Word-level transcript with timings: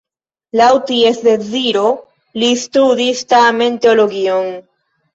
Laŭ 0.61 0.69
ties 0.91 1.19
deziro 1.27 1.85
li 2.41 2.51
studis 2.65 3.25
tamen 3.37 3.81
teologion. 3.87 4.55